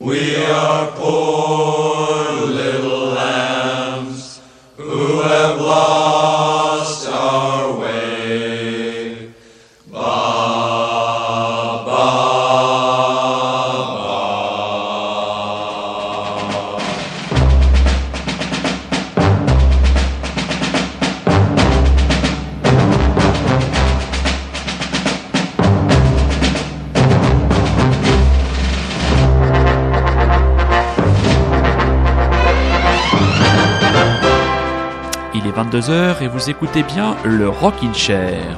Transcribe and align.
et 0.00 1.67
vous 36.38 36.50
écoutez 36.50 36.84
bien 36.84 37.16
le 37.24 37.48
Rockin' 37.48 37.92
Chair. 37.92 38.56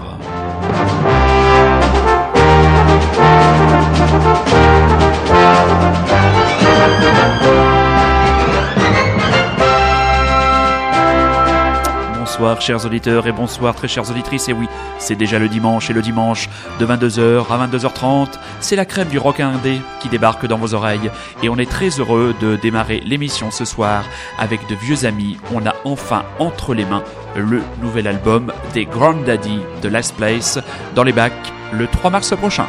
Bonsoir 12.41 12.63
chers 12.63 12.87
auditeurs 12.87 13.27
et 13.27 13.33
bonsoir 13.33 13.75
très 13.75 13.87
chères 13.87 14.11
auditrices. 14.11 14.49
Et 14.49 14.55
oui, 14.55 14.67
c'est 14.99 15.15
déjà 15.15 15.39
le 15.39 15.47
dimanche 15.47 15.91
et 15.91 15.93
le 15.93 16.01
dimanche 16.01 16.49
de 16.79 16.87
22h 16.87 17.45
à 17.51 17.67
22h30, 17.67 18.29
c'est 18.61 18.77
la 18.77 18.87
crème 18.87 19.09
du 19.09 19.19
rock 19.19 19.41
indé 19.41 19.79
qui 20.01 20.09
débarque 20.09 20.47
dans 20.47 20.57
vos 20.57 20.73
oreilles. 20.73 21.11
Et 21.43 21.51
on 21.51 21.59
est 21.59 21.71
très 21.71 21.91
heureux 22.01 22.35
de 22.41 22.57
démarrer 22.57 23.03
l'émission 23.05 23.51
ce 23.51 23.67
soir 23.67 24.05
avec 24.39 24.67
de 24.69 24.75
vieux 24.75 25.05
amis. 25.05 25.37
On 25.53 25.67
a 25.67 25.75
enfin 25.85 26.23
entre 26.39 26.73
les 26.73 26.87
mains 26.87 27.05
le 27.37 27.61
nouvel 27.83 28.07
album 28.07 28.51
des 28.73 28.87
Grand 28.87 29.23
Daddy 29.23 29.59
de 29.83 29.89
Last 29.91 30.17
Place 30.17 30.59
dans 30.95 31.05
les 31.05 31.13
bacs 31.13 31.53
le 31.75 31.89
3 31.89 32.09
mars 32.09 32.35
prochain. 32.35 32.65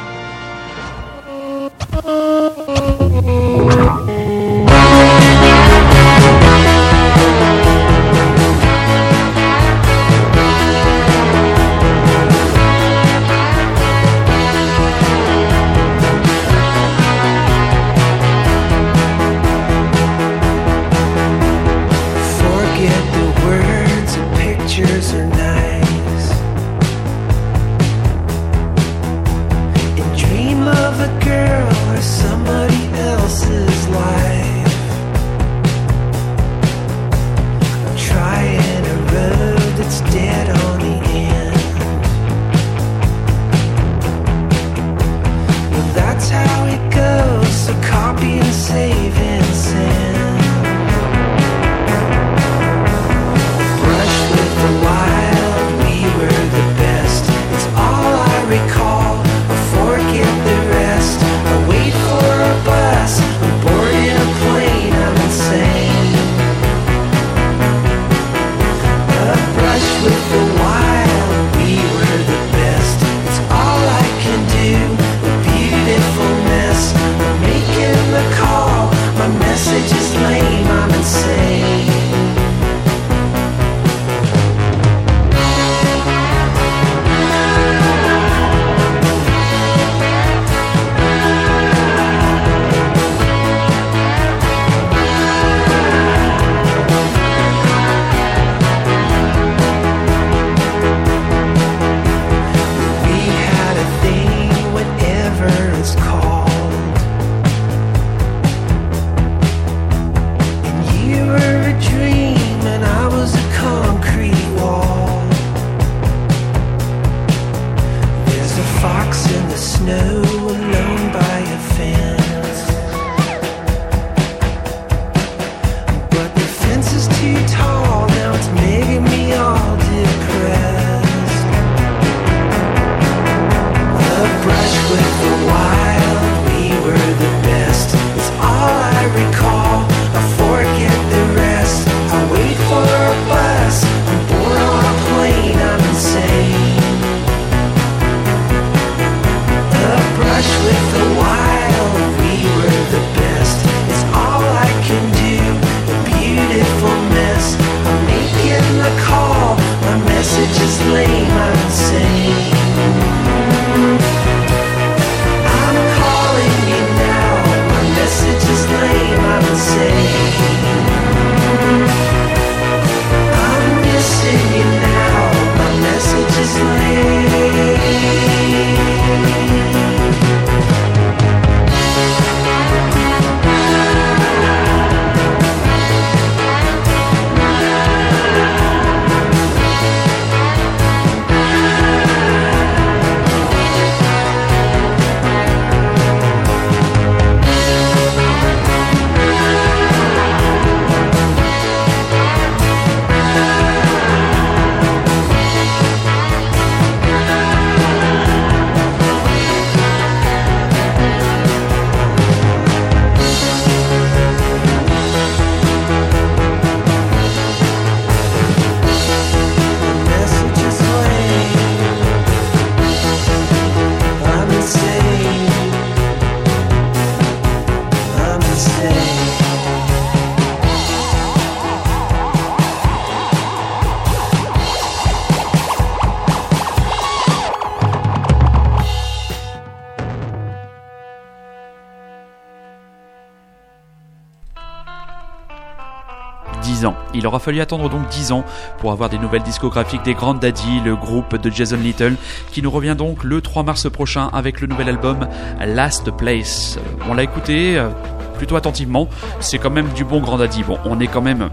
Aura 247.31 247.39
fallu 247.39 247.62
attendre 247.62 247.89
donc 247.89 248.07
10 248.10 248.33
ans 248.33 248.44
pour 248.80 248.92
avoir 248.92 249.10
des 249.10 249.18
nouvelles 249.18 249.44
discographiques 249.44 250.04
des 250.04 250.13
Grand 250.13 250.33
Daddy, 250.33 250.81
le 250.83 250.95
groupe 250.95 251.38
de 251.38 251.50
Jason 251.50 251.78
Little, 251.78 252.16
qui 252.51 252.62
nous 252.62 252.69
revient 252.69 252.95
donc 252.98 253.24
le 253.24 253.42
3 253.42 253.63
mars 253.63 253.89
prochain 253.89 254.30
avec 254.33 254.60
le 254.60 254.68
nouvel 254.68 254.89
album 254.89 255.28
Last 255.66 256.12
Place. 256.12 256.78
On 257.10 257.13
l'a 257.13 257.24
écouté 257.24 257.78
euh, 257.78 257.89
plutôt 258.38 258.57
attentivement, 258.57 259.07
c'est 259.39 259.60
quand 259.60 259.69
même 259.69 259.88
du 259.94 260.04
bon 260.04 260.19
Grand 260.19 260.38
Daddy. 260.38 260.63
Bon, 260.63 260.78
on 260.83 261.00
est 261.00 261.07
quand 261.07 261.22
même 261.22 261.50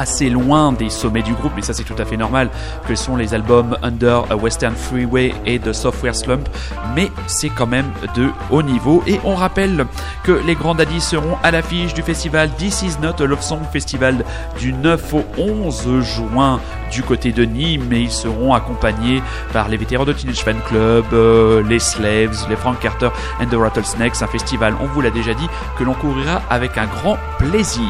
assez 0.00 0.30
loin 0.30 0.72
des 0.72 0.88
sommets 0.88 1.22
du 1.22 1.34
groupe, 1.34 1.52
mais 1.54 1.62
ça 1.62 1.74
c'est 1.74 1.84
tout 1.84 1.94
à 1.98 2.06
fait 2.06 2.16
normal, 2.16 2.48
que 2.88 2.94
sont 2.94 3.16
les 3.16 3.34
albums 3.34 3.76
Under 3.82 4.24
a 4.30 4.36
Western 4.36 4.74
Freeway 4.74 5.34
et 5.44 5.58
The 5.58 5.74
Software 5.74 6.14
Slump, 6.14 6.48
mais 6.94 7.10
c'est 7.26 7.50
quand 7.50 7.66
même 7.66 7.90
de 8.14 8.30
haut 8.50 8.62
niveau. 8.62 9.02
Et 9.06 9.20
on 9.24 9.34
rappelle 9.34 9.86
que 10.24 10.32
les 10.32 10.54
Grands 10.54 10.74
Daddy 10.74 11.00
seront 11.00 11.36
à 11.42 11.50
l'affiche 11.50 11.92
du 11.92 12.02
festival 12.02 12.50
This 12.56 12.82
Is 12.82 12.96
Not 13.02 13.22
a 13.22 13.26
Love 13.26 13.42
Song 13.42 13.60
Festival 13.70 14.24
du 14.58 14.72
9 14.72 15.14
au 15.14 15.24
11 15.38 16.00
juin 16.00 16.60
du 16.90 17.02
côté 17.02 17.30
de 17.32 17.44
Nîmes, 17.44 17.92
et 17.92 18.00
ils 18.00 18.10
seront 18.10 18.54
accompagnés 18.54 19.22
par 19.52 19.68
les 19.68 19.76
vétérans 19.76 20.06
de 20.06 20.14
Teenage 20.14 20.42
Fan 20.42 20.60
Club, 20.66 21.04
euh, 21.12 21.62
les 21.68 21.78
Slaves, 21.78 22.46
les 22.48 22.56
Frank 22.56 22.80
Carter 22.80 23.10
and 23.40 23.46
the 23.46 23.54
Rattlesnakes, 23.54 24.22
un 24.22 24.26
festival, 24.26 24.74
on 24.82 24.86
vous 24.86 25.02
l'a 25.02 25.10
déjà 25.10 25.34
dit, 25.34 25.48
que 25.78 25.84
l'on 25.84 25.94
couvrira 25.94 26.40
avec 26.48 26.78
un 26.78 26.86
grand 26.86 27.18
plaisir. 27.38 27.84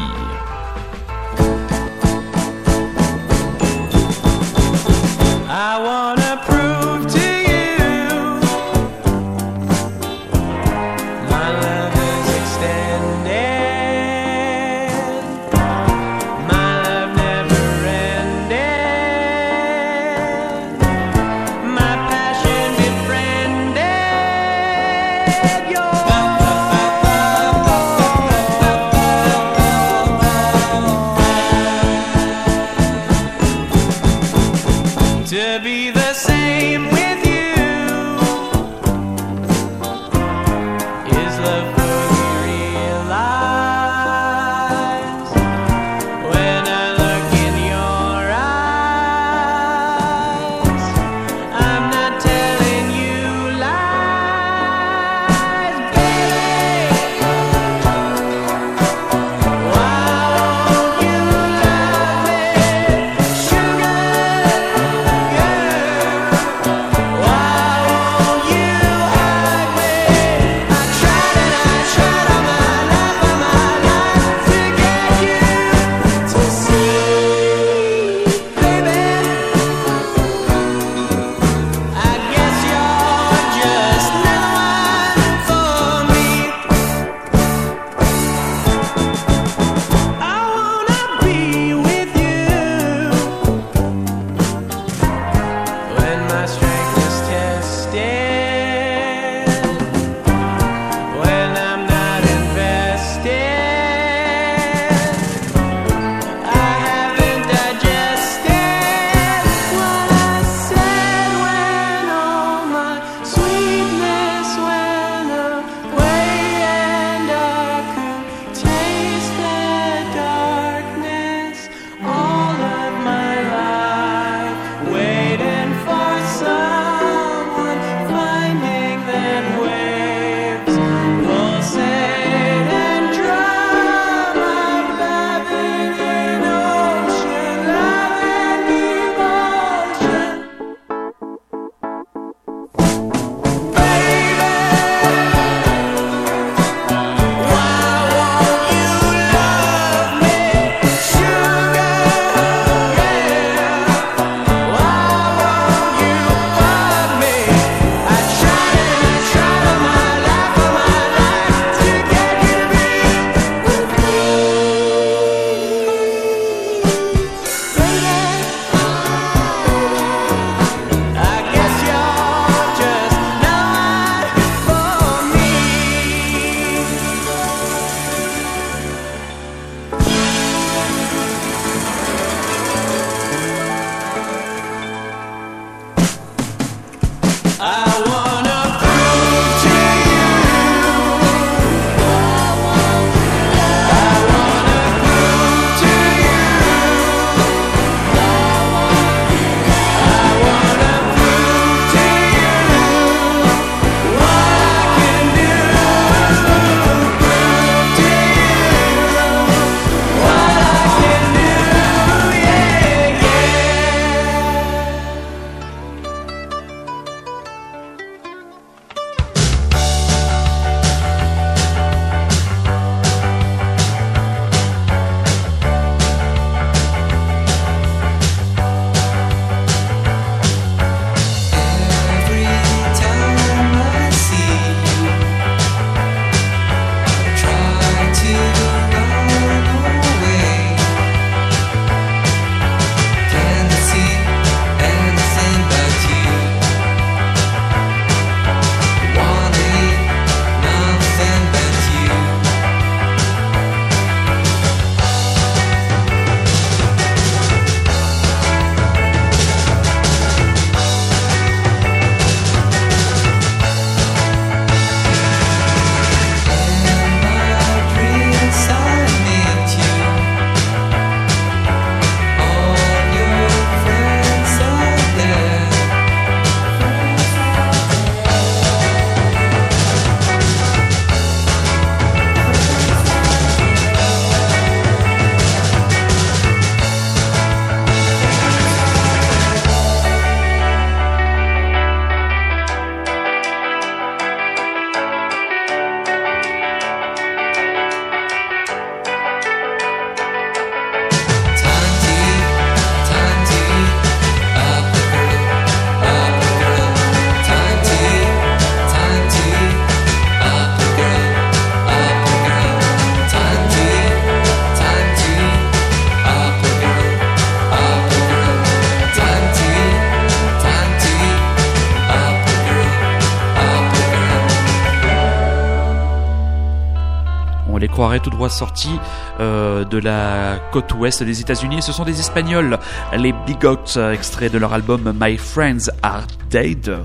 Les 327.81 327.87
croirait 327.87 328.19
tout 328.19 328.29
droit 328.29 328.49
sortis 328.49 328.99
euh, 329.39 329.83
de 329.83 329.97
la 329.97 330.59
côte 330.71 330.93
ouest 330.93 331.23
des 331.23 331.41
États-Unis. 331.41 331.81
Ce 331.81 331.91
sont 331.91 332.05
des 332.05 332.19
Espagnols, 332.19 332.77
les 333.17 333.33
Bigots, 333.45 333.97
extraits 334.13 334.51
de 334.51 334.57
leur 334.57 334.73
album 334.73 335.13
My 335.19 335.37
Friends 335.37 335.89
Are 336.03 336.23
Dead. 336.49 336.95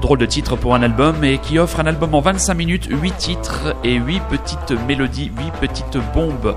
Drôle 0.00 0.18
de 0.18 0.26
titre 0.26 0.56
pour 0.56 0.74
un 0.74 0.82
album 0.82 1.22
et 1.22 1.38
qui 1.38 1.60
offre 1.60 1.78
un 1.78 1.86
album 1.86 2.14
en 2.14 2.20
25 2.20 2.54
minutes, 2.54 2.88
8 2.90 3.16
titres 3.18 3.76
et 3.84 3.94
8 3.94 4.20
petites 4.28 4.72
mélodies, 4.88 5.30
8 5.60 5.68
petites 5.68 5.98
bombes. 6.12 6.56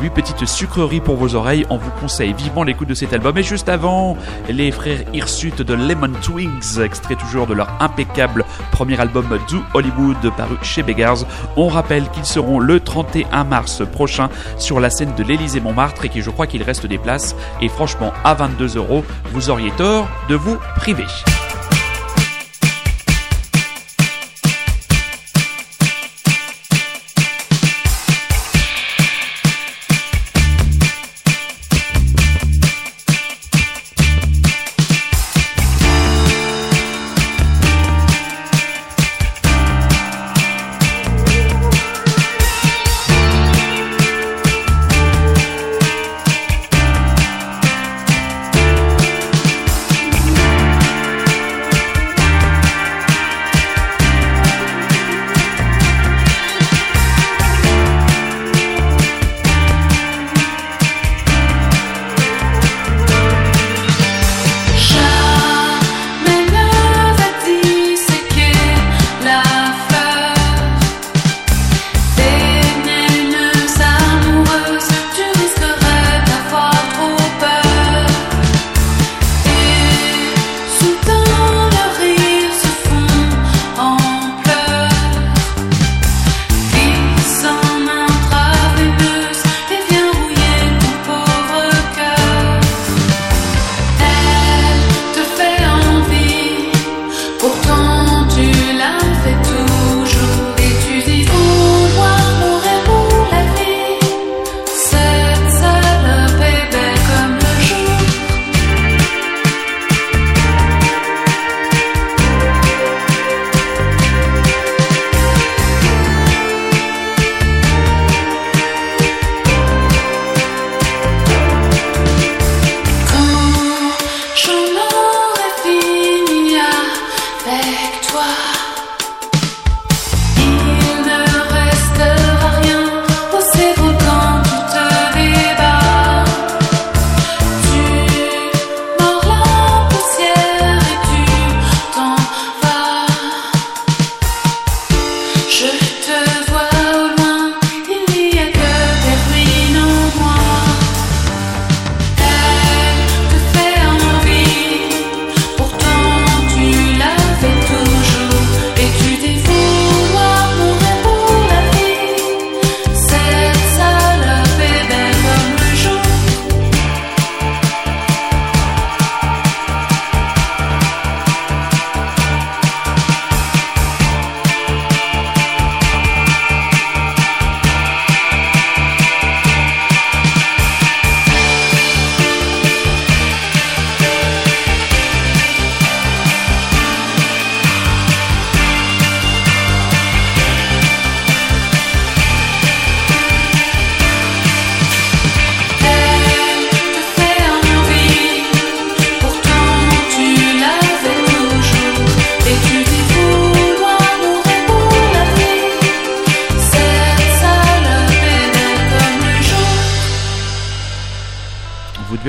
8 0.00 0.10
petites 0.10 0.46
sucreries 0.46 1.00
pour 1.00 1.16
vos 1.16 1.34
oreilles. 1.34 1.66
On 1.70 1.76
vous 1.76 1.90
conseille 2.00 2.32
vivement 2.32 2.62
l'écoute 2.62 2.88
de 2.88 2.94
cet 2.94 3.12
album. 3.12 3.36
Et 3.38 3.42
juste 3.42 3.68
avant, 3.68 4.16
les 4.48 4.70
frères 4.70 5.04
Hirsutes 5.12 5.62
de 5.62 5.74
Lemon 5.74 6.12
Twigs, 6.22 6.80
extrait 6.82 7.16
toujours 7.16 7.46
de 7.46 7.54
leur 7.54 7.68
impeccable 7.80 8.44
premier 8.70 9.00
album 9.00 9.26
Do 9.50 9.58
Hollywood 9.74 10.32
paru 10.36 10.56
chez 10.62 10.82
Beggars. 10.82 11.24
On 11.56 11.68
rappelle 11.68 12.08
qu'ils 12.10 12.24
seront 12.24 12.58
le 12.58 12.80
31 12.80 13.44
mars 13.44 13.82
prochain 13.90 14.28
sur 14.58 14.80
la 14.80 14.90
scène 14.90 15.14
de 15.16 15.22
l'Élysée 15.22 15.60
Montmartre 15.60 16.04
et 16.04 16.08
que 16.08 16.20
je 16.20 16.30
crois 16.30 16.46
qu'il 16.46 16.62
reste 16.62 16.86
des 16.86 16.98
places. 16.98 17.34
Et 17.60 17.68
franchement, 17.68 18.12
à 18.24 18.34
22 18.34 18.76
euros, 18.76 19.04
vous 19.32 19.50
auriez 19.50 19.70
tort 19.72 20.08
de 20.28 20.36
vous 20.36 20.58
priver. 20.76 21.06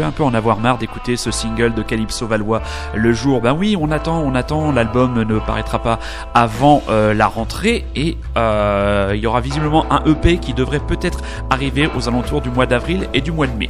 En 0.02 0.34
avoir 0.34 0.60
marre 0.60 0.78
d'écouter 0.78 1.18
ce 1.18 1.32
single 1.32 1.74
de 1.74 1.82
Calypso 1.82 2.28
Valois 2.28 2.62
le 2.96 3.14
jour. 3.14 3.42
Ben 3.42 3.54
oui, 3.54 3.76
on 3.80 3.92
attend, 3.92 4.20
on 4.20 4.36
attend. 4.36 4.72
L'album 4.72 5.24
ne 5.24 5.40
paraîtra 5.40 5.80
pas 5.80 6.00
avant 6.34 6.84
euh, 6.90 7.14
la 7.14 7.28
rentrée 7.28 7.86
et 7.96 8.18
euh, 8.38 9.14
il 9.16 9.22
y 9.22 9.28
aura 9.28 9.42
visiblement 9.42 9.86
un 9.92 10.04
EP 10.06 10.38
qui 10.38 10.54
devrait 10.54 10.80
peut-être 10.80 11.20
arriver 11.50 11.90
aux 11.96 12.08
alentours 12.08 12.42
du 12.42 12.50
mois 12.50 12.66
d'avril 12.66 13.08
et 13.14 13.22
du 13.22 13.32
mois 13.32 13.48
de 13.48 13.56
mai. 13.58 13.70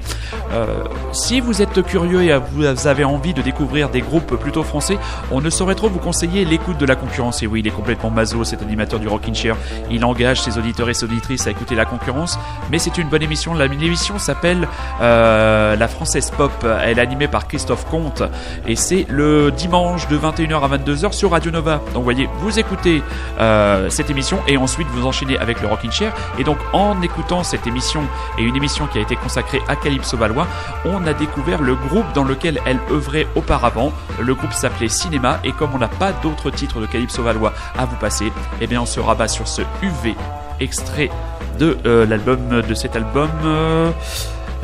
Euh, 0.51 0.83
si 1.11 1.39
vous 1.41 1.61
êtes 1.61 1.83
curieux 1.83 2.23
et 2.23 2.37
vous 2.37 2.87
avez 2.87 3.03
envie 3.03 3.33
de 3.33 3.41
découvrir 3.41 3.89
des 3.89 4.01
groupes 4.01 4.35
plutôt 4.35 4.63
français, 4.63 4.97
on 5.31 5.41
ne 5.41 5.49
saurait 5.49 5.75
trop 5.75 5.89
vous 5.89 5.99
conseiller 5.99 6.45
l'écoute 6.45 6.77
de 6.77 6.85
la 6.85 6.95
concurrence. 6.95 7.43
Et 7.43 7.47
oui, 7.47 7.61
il 7.61 7.67
est 7.67 7.71
complètement 7.71 8.09
maso, 8.09 8.43
cet 8.43 8.61
animateur 8.61 8.99
du 8.99 9.07
Rockin' 9.07 9.35
Chair. 9.35 9.55
Il 9.89 10.03
engage 10.05 10.41
ses 10.41 10.57
auditeurs 10.57 10.89
et 10.89 10.93
ses 10.93 11.05
auditrices 11.05 11.47
à 11.47 11.51
écouter 11.51 11.75
la 11.75 11.85
concurrence, 11.85 12.37
mais 12.71 12.79
c'est 12.79 12.97
une 12.97 13.09
bonne 13.09 13.23
émission. 13.23 13.53
L'émission 13.53 14.19
s'appelle 14.19 14.67
La 14.99 15.87
Française 15.87 16.18
Pop. 16.35 16.51
Elle 16.83 16.99
est 16.99 17.01
animée 17.01 17.27
par 17.27 17.47
Christophe 17.47 17.85
Comte 17.85 18.23
et 18.67 18.75
c'est 18.75 19.05
le 19.09 19.51
dimanche 19.51 20.07
de 20.07 20.17
21h 20.17 20.61
à 20.61 20.77
22h 20.77 21.13
sur 21.13 21.31
Radio 21.31 21.51
Nova. 21.51 21.75
Donc, 21.93 21.95
vous 21.95 22.03
voyez, 22.03 22.29
vous 22.39 22.59
écoutez 22.59 23.01
euh, 23.39 23.89
cette 23.89 24.09
émission 24.09 24.39
et 24.47 24.57
ensuite 24.57 24.87
vous 24.89 25.05
enchaînez 25.05 25.37
avec 25.37 25.61
le 25.61 25.67
Rockin' 25.67 25.91
Chair. 25.91 26.13
Et 26.37 26.43
donc, 26.43 26.57
en 26.73 27.01
écoutant 27.01 27.43
cette 27.43 27.65
émission 27.67 28.01
et 28.37 28.43
une 28.43 28.55
émission 28.55 28.87
qui 28.87 28.97
a 28.97 29.01
été 29.01 29.15
consacrée 29.15 29.61
à 29.67 29.75
Calypso 29.75 30.17
Valois, 30.17 30.47
on 30.85 31.07
a 31.07 31.13
découvert 31.13 31.61
le 31.61 31.75
groupe 31.75 32.11
dans 32.13 32.23
lequel 32.25 32.59
elle 32.65 32.79
œuvrait 32.91 33.27
auparavant. 33.35 33.93
Le 34.19 34.35
groupe 34.35 34.53
s'appelait 34.53 34.89
Cinéma 34.89 35.39
et 35.43 35.53
comme 35.53 35.71
on 35.73 35.79
n'a 35.79 35.87
pas 35.87 36.11
d'autres 36.11 36.51
titres 36.51 36.81
de 36.81 36.85
Calypso 36.85 37.23
Valois 37.23 37.53
à 37.77 37.85
vous 37.85 37.95
passer, 37.95 38.31
eh 38.59 38.67
bien 38.67 38.81
on 38.81 38.85
se 38.85 38.99
rabat 38.99 39.27
sur 39.27 39.47
ce 39.47 39.61
UV 39.81 40.15
extrait 40.59 41.09
de 41.57 41.77
euh, 41.85 42.05
l'album 42.05 42.61
de 42.61 42.73
cet 42.73 42.95
album. 42.95 43.29
Euh, 43.45 43.91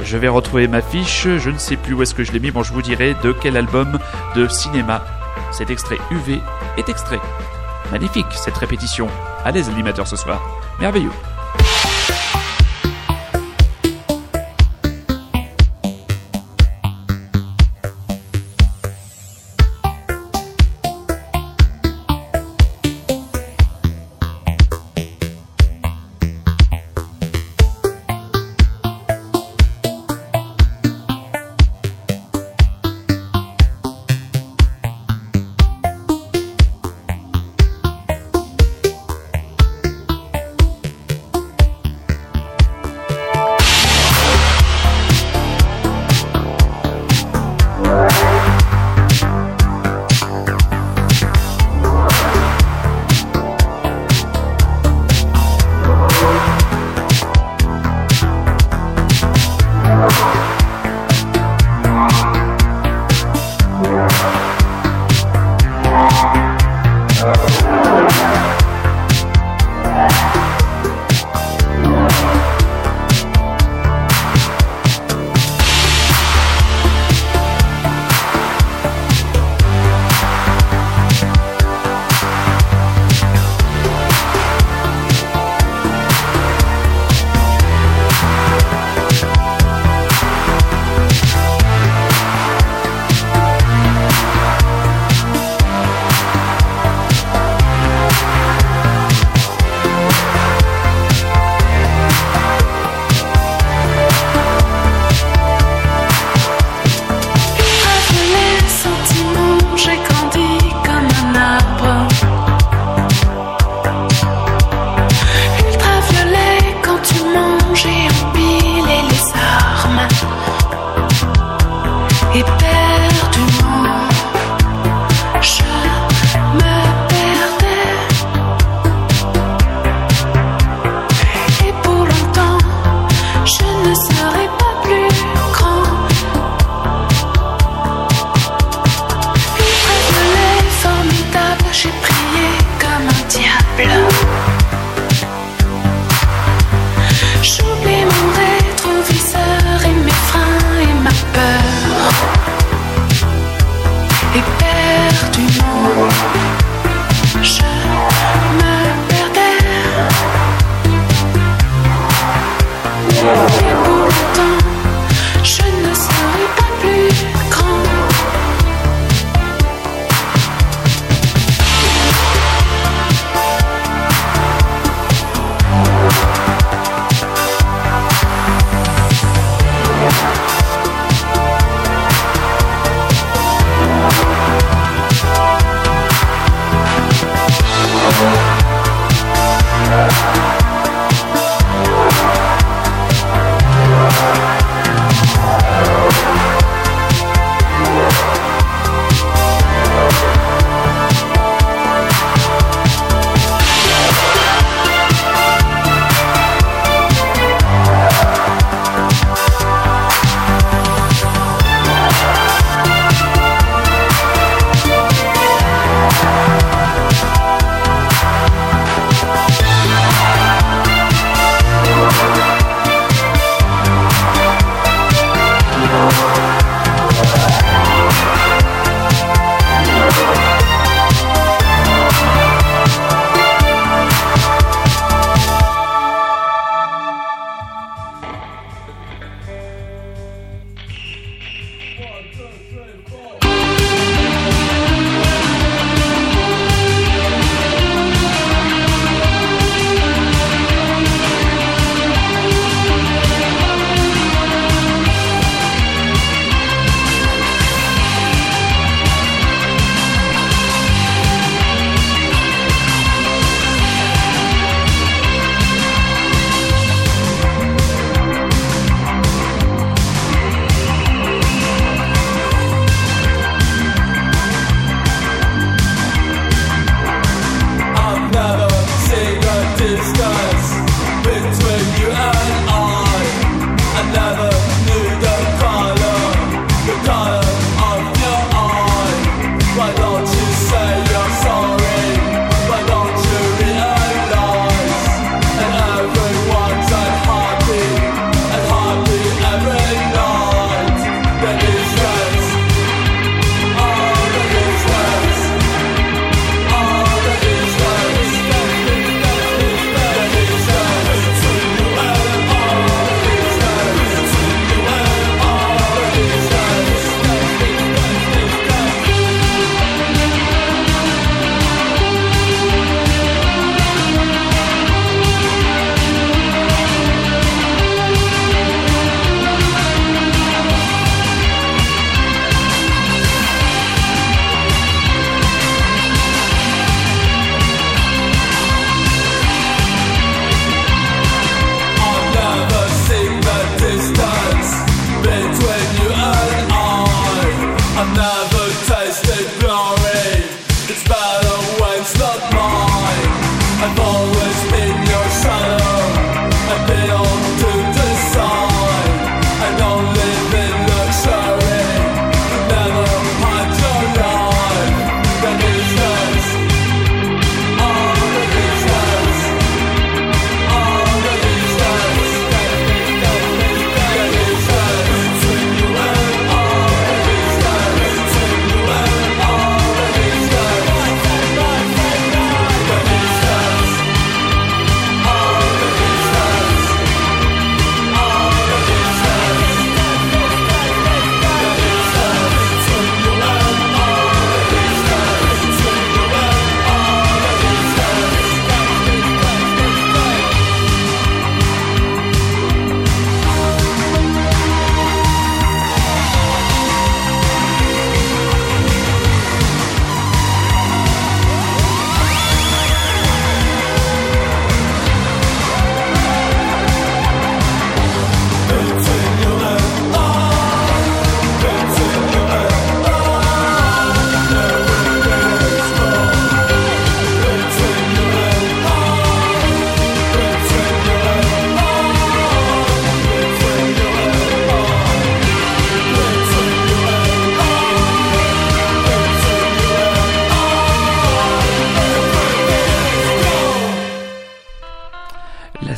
je 0.04 0.18
vais 0.18 0.28
retrouver 0.28 0.68
ma 0.68 0.82
fiche, 0.82 1.28
je 1.38 1.50
ne 1.50 1.58
sais 1.58 1.78
plus 1.78 1.94
où 1.94 2.02
est-ce 2.02 2.14
que 2.14 2.24
je 2.24 2.32
l'ai 2.32 2.40
mis, 2.40 2.52
bon 2.52 2.64
je 2.64 2.74
vous 2.74 2.82
dirai 2.82 3.16
de 3.24 3.32
quel 3.32 3.58
album 3.58 3.98
de 4.36 4.48
cinéma 4.48 5.04
cet 5.52 5.70
extrait 5.70 5.98
UV 6.12 6.40
est 6.78 6.90
extrait. 6.90 7.20
Magnifique 7.92 8.26
cette 8.32 8.58
répétition. 8.58 9.08
À 9.44 9.52
l'aise 9.52 9.70
l'animateur 9.70 10.08
ce 10.08 10.16
soir. 10.16 10.42
Merveilleux. 10.80 11.12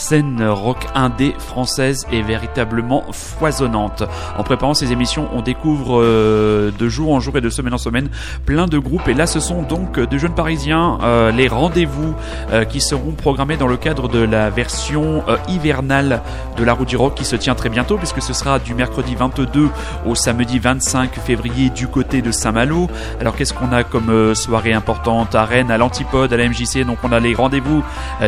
sin. 0.07 0.36
Rock 0.43 0.85
indé 0.95 1.33
française 1.39 2.05
est 2.11 2.21
véritablement 2.21 3.03
foisonnante. 3.11 4.03
En 4.37 4.43
préparant 4.43 4.73
ces 4.73 4.91
émissions, 4.91 5.27
on 5.33 5.41
découvre 5.41 6.01
euh, 6.01 6.71
de 6.77 6.89
jour 6.89 7.13
en 7.13 7.19
jour 7.19 7.37
et 7.37 7.41
de 7.41 7.49
semaine 7.49 7.73
en 7.73 7.77
semaine 7.77 8.09
plein 8.45 8.67
de 8.67 8.77
groupes. 8.77 9.07
Et 9.07 9.13
là, 9.13 9.27
ce 9.27 9.39
sont 9.39 9.61
donc 9.61 9.99
de 9.99 10.17
jeunes 10.17 10.33
parisiens, 10.33 10.97
euh, 11.03 11.31
les 11.31 11.47
rendez-vous 11.47 12.13
euh, 12.51 12.65
qui 12.65 12.81
seront 12.81 13.11
programmés 13.11 13.57
dans 13.57 13.67
le 13.67 13.77
cadre 13.77 14.07
de 14.07 14.19
la 14.19 14.49
version 14.49 15.23
hivernale 15.47 16.21
de 16.57 16.63
la 16.63 16.73
route 16.73 16.87
du 16.87 16.97
rock 16.97 17.15
qui 17.15 17.25
se 17.25 17.35
tient 17.35 17.55
très 17.55 17.69
bientôt, 17.69 17.97
puisque 17.97 18.21
ce 18.21 18.33
sera 18.33 18.59
du 18.59 18.73
mercredi 18.73 19.15
22 19.15 19.69
au 20.05 20.15
samedi 20.15 20.59
25 20.59 21.15
février 21.15 21.69
du 21.69 21.87
côté 21.87 22.21
de 22.21 22.31
Saint-Malo. 22.31 22.89
Alors, 23.19 23.35
qu'est-ce 23.35 23.53
qu'on 23.53 23.71
a 23.71 23.83
comme 23.83 24.35
soirée 24.35 24.73
importante 24.73 25.35
à 25.35 25.45
Rennes, 25.45 25.71
à 25.71 25.77
l'Antipode, 25.77 26.33
à 26.33 26.37
la 26.37 26.47
MJC 26.47 26.85
Donc, 26.85 26.97
on 27.03 27.11
a 27.11 27.19
les 27.19 27.33
rendez-vous 27.33 27.83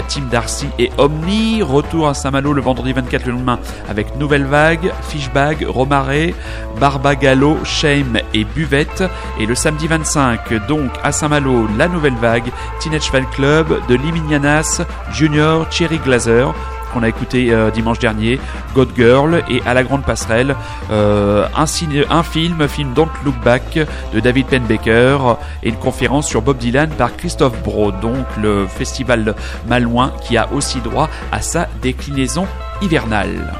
Team 0.07 0.27
Darcy 0.29 0.67
et 0.77 0.91
Omni. 0.97 1.61
Retour 1.61 1.98
à 2.05 2.13
Saint-Malo 2.13 2.53
le 2.53 2.61
vendredi 2.61 2.93
24 2.93 3.25
le 3.25 3.31
lendemain 3.33 3.59
avec 3.89 4.15
Nouvelle 4.17 4.45
Vague, 4.45 4.91
Fishbag, 5.03 5.65
Romaré, 5.67 6.33
Barbagallo, 6.79 7.57
Shame 7.63 8.19
et 8.33 8.43
Buvette. 8.43 9.03
Et 9.39 9.45
le 9.45 9.55
samedi 9.55 9.87
25, 9.87 10.67
donc 10.67 10.91
à 11.03 11.11
Saint-Malo, 11.11 11.67
la 11.77 11.87
Nouvelle 11.87 12.15
Vague, 12.15 12.51
Teenage 12.79 13.09
Fan 13.11 13.25
Club, 13.33 13.79
de 13.87 13.95
Liminianas, 13.95 14.81
Junior, 15.11 15.71
Cherry 15.71 15.97
Glazer 15.97 16.53
qu'on 16.89 17.03
a 17.03 17.09
écouté 17.09 17.51
euh, 17.51 17.71
dimanche 17.71 17.99
dernier, 17.99 18.39
God 18.75 18.89
Girl 18.95 19.43
et 19.49 19.61
à 19.65 19.73
la 19.73 19.83
grande 19.83 20.03
passerelle 20.03 20.55
euh, 20.91 21.47
un, 21.55 21.65
film, 22.23 22.67
film 22.67 22.93
Don't 22.93 23.09
Look 23.23 23.35
Back 23.43 23.79
de 24.13 24.19
David 24.19 24.47
Penbaker 24.47 25.37
et 25.63 25.69
une 25.69 25.75
conférence 25.75 26.27
sur 26.27 26.41
Bob 26.41 26.57
Dylan 26.57 26.89
par 26.89 27.15
Christophe 27.15 27.61
Bro, 27.63 27.91
donc 27.91 28.25
le 28.41 28.67
festival 28.67 29.35
Malouin 29.67 30.11
qui 30.21 30.37
a 30.37 30.51
aussi 30.51 30.79
droit 30.81 31.09
à 31.31 31.41
sa 31.41 31.67
déclinaison 31.81 32.47
hivernale. 32.81 33.53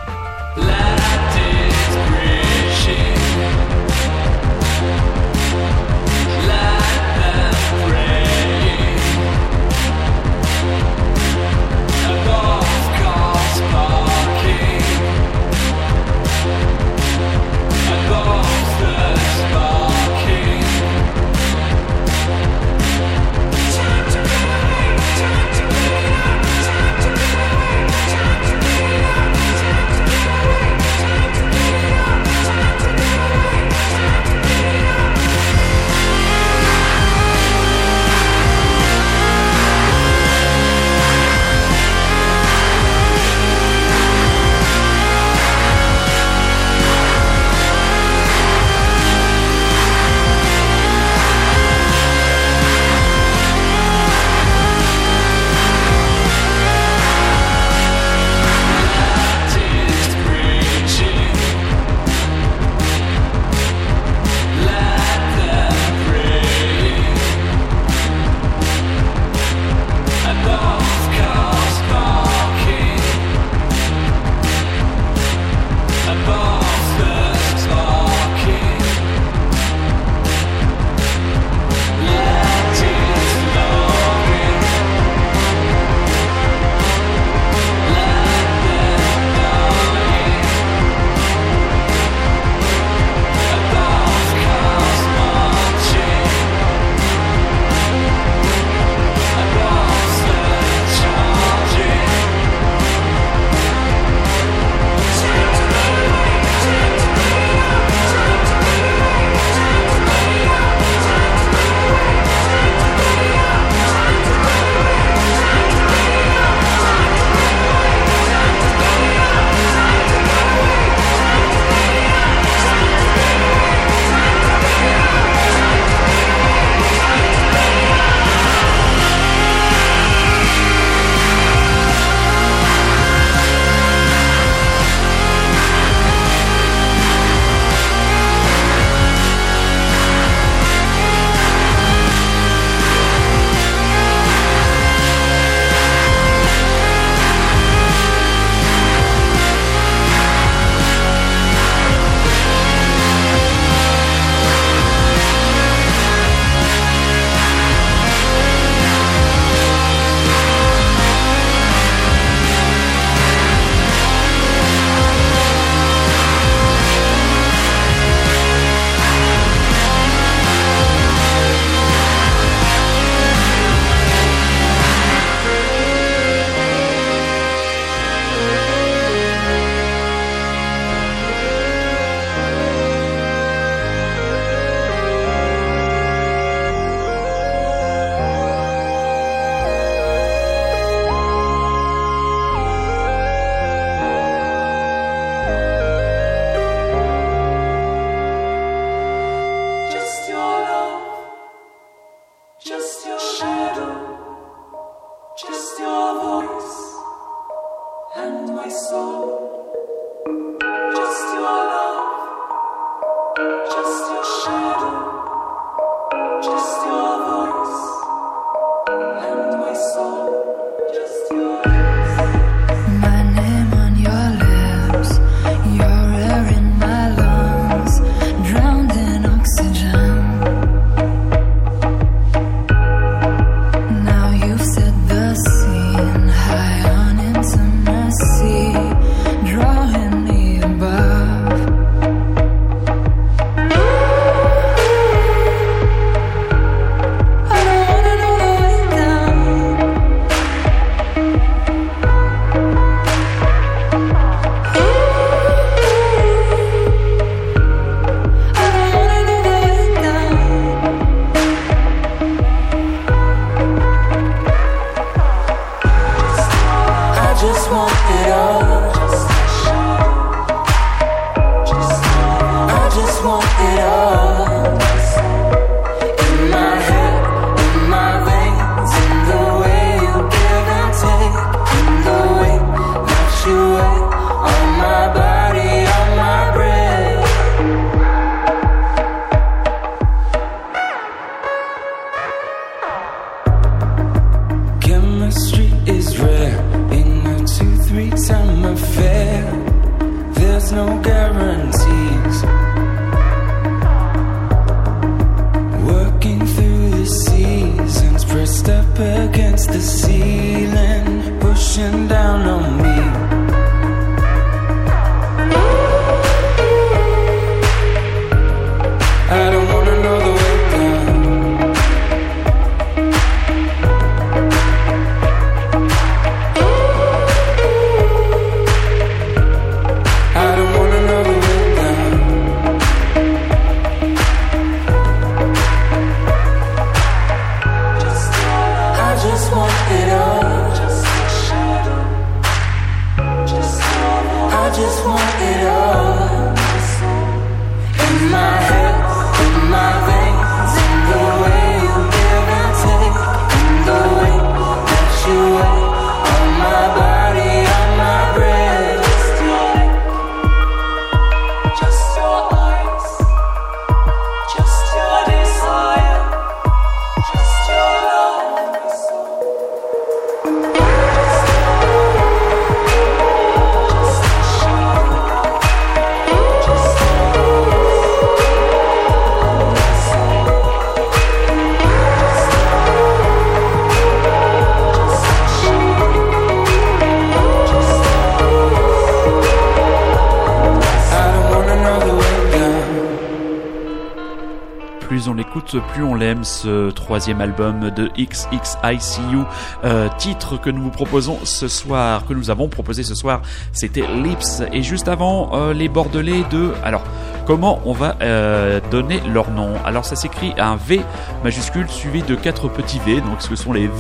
On 396.04 396.16
l'aime 396.16 396.44
ce 396.44 396.90
troisième 396.92 397.42
album 397.42 397.90
de 397.90 398.10
XXICU, 398.18 399.44
euh, 399.84 400.08
titre 400.18 400.58
que 400.58 400.70
nous 400.70 400.84
vous 400.84 400.90
proposons 400.90 401.38
ce 401.44 401.68
soir, 401.68 402.26
que 402.26 402.34
nous 402.34 402.50
avons 402.50 402.68
proposé 402.68 403.04
ce 403.04 403.16
soir, 403.16 403.42
c'était 403.72 404.06
Lips. 404.24 404.64
Et 404.72 404.84
juste 404.84 405.08
avant, 405.08 405.52
euh, 405.54 405.74
les 405.74 405.90
Bordelais 405.90 406.44
de... 406.52 406.72
Alors, 406.84 407.04
comment 407.46 407.80
on 407.86 407.94
va 407.94 408.16
euh, 408.22 408.80
donner 408.92 409.22
leur 409.32 409.52
nom? 409.52 409.74
Alors 409.86 410.06
ça 410.06 410.16
s'écrit 410.16 410.54
un 410.58 410.76
V 410.76 411.02
majuscule 411.44 411.90
suivi 411.90 412.22
de 412.22 412.36
quatre 412.36 412.68
petits 412.70 413.00
V, 413.06 413.22
donc 413.22 413.42
ce 413.42 413.56
sont 413.56 413.74
les 413.74 413.88
V 413.88 413.94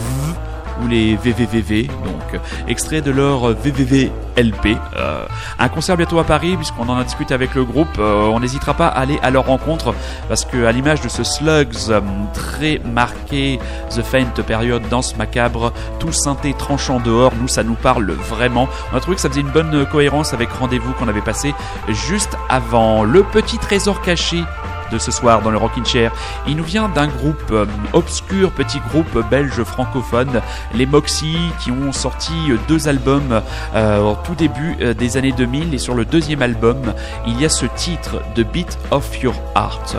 ou 0.82 0.88
les 0.88 1.16
VVVV, 1.16 1.84
donc 1.84 2.19
extrait 2.68 3.02
de 3.02 3.12
leur 3.12 3.54
VVVLP. 3.54 4.78
Euh, 4.96 5.26
un 5.58 5.70
concert 5.70 5.98
bientôt 5.98 6.20
à 6.20 6.24
Paris, 6.24 6.56
puisqu'on 6.56 6.88
en 6.89 6.98
a 6.98 7.04
discuté 7.04 7.34
avec 7.34 7.56
le 7.56 7.63
groupe. 7.63 7.88
Euh, 8.00 8.28
on 8.28 8.39
n'hésitera 8.39 8.74
pas 8.74 8.88
à 8.88 9.00
aller 9.00 9.20
à 9.22 9.30
leur 9.30 9.46
rencontre, 9.46 9.94
parce 10.28 10.46
que 10.46 10.65
à 10.65 10.72
l'image 10.72 11.02
de 11.02 11.10
ce 11.10 11.24
Slugs 11.24 11.89
euh, 11.89 12.02
très 12.34 12.80
marqué, 12.86 13.60
The 13.89 14.02
Faint 14.02 14.42
période 14.46 14.84
danse 14.89 15.18
macabre, 15.18 15.74
tout 16.00 16.12
synthé 16.12 16.54
tranchant 16.54 17.00
dehors, 17.00 17.34
nous 17.39 17.48
ça 17.48 17.63
nous 17.63 17.76
parle 17.76 18.12
vraiment. 18.12 18.68
On 18.94 18.98
a 18.98 19.00
trouvé 19.00 19.15
que 19.15 19.22
ça 19.22 19.30
faisait 19.30 19.42
une 19.42 19.50
bonne 19.52 19.86
cohérence 19.86 20.34
avec 20.34 20.50
Rendez-vous 20.52 20.94
qu'on 20.94 21.08
avait 21.08 21.22
passé 21.22 21.54
juste 21.89 22.38
avant. 22.50 23.04
Le 23.04 23.24
petit 23.24 23.58
trésor 23.58 24.02
caché 24.02 24.44
de 24.91 24.97
ce 24.97 25.12
soir 25.12 25.41
dans 25.41 25.52
le 25.52 25.58
Rockin' 25.58 25.86
Chair. 25.86 26.12
Il 26.47 26.56
nous 26.56 26.63
vient 26.63 26.89
d'un 26.89 27.08
groupe 27.08 27.43
euh, 27.52 27.65
obscur, 27.93 28.52
petit 28.52 28.80
groupe 28.89 29.30
belge 29.30 29.63
francophone, 29.63 30.41
les 30.73 30.86
Moxie, 30.86 31.38
qui 31.60 31.71
ont 31.71 31.91
sorti 31.91 32.34
euh, 32.49 32.58
deux 32.67 32.88
albums 32.88 33.41
euh, 33.75 33.99
au 33.99 34.15
tout 34.23 34.36
début 34.36 34.75
des 34.97 35.17
années 35.17 35.32
2000. 35.32 35.73
Et 35.73 35.78
sur 35.78 35.95
le 35.95 36.06
deuxième 36.06 36.41
album, 36.41 36.93
il 37.28 37.39
y 37.39 37.45
a 37.45 37.49
ce 37.49 37.65
titre, 37.65 38.21
The 38.36 38.41
Beat 38.41 38.78
of 38.91 39.21
Your 39.21 39.36
Heart. 39.56 39.97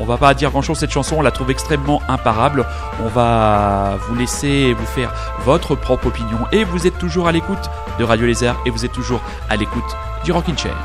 On 0.00 0.04
va 0.04 0.16
pas 0.16 0.34
dire 0.34 0.50
grand 0.50 0.62
chose 0.62 0.78
cette 0.78 0.90
chanson, 0.90 1.16
on 1.18 1.22
la 1.22 1.30
trouve 1.30 1.50
extrêmement 1.50 2.02
imparable. 2.08 2.66
On 3.04 3.08
va 3.08 3.98
vous 4.08 4.14
laisser 4.14 4.72
vous 4.72 4.86
faire 4.86 5.12
votre 5.44 5.74
propre 5.74 6.06
opinion. 6.06 6.38
Et 6.50 6.64
vous 6.64 6.86
êtes 6.86 6.98
toujours 6.98 7.28
à 7.28 7.32
l'écoute 7.32 7.70
de 7.98 8.04
Radio 8.04 8.26
Lézard 8.26 8.56
et 8.66 8.70
vous 8.70 8.84
êtes 8.84 8.92
toujours 8.92 9.20
à 9.48 9.56
l'écoute 9.56 9.96
du 10.24 10.32
Rockin' 10.32 10.56
Chair. 10.56 10.76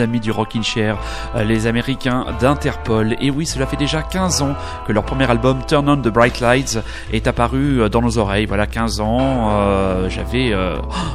Amis 0.00 0.20
du 0.20 0.30
Rockin' 0.30 0.62
Chair, 0.62 0.96
les 1.44 1.66
Américains 1.66 2.26
d'Interpol. 2.40 3.16
Et 3.20 3.30
oui, 3.30 3.46
cela 3.46 3.66
fait 3.66 3.76
déjà 3.76 4.02
15 4.02 4.42
ans 4.42 4.54
que 4.86 4.92
leur 4.92 5.04
premier 5.04 5.28
album 5.30 5.60
Turn 5.66 5.88
On 5.88 5.96
the 5.96 6.08
Bright 6.08 6.40
Lights 6.40 6.78
est 7.12 7.26
apparu 7.26 7.88
dans 7.90 8.02
nos 8.02 8.18
oreilles. 8.18 8.46
Voilà, 8.46 8.66
15 8.66 9.00
ans. 9.00 10.08
j'avais 10.08 10.54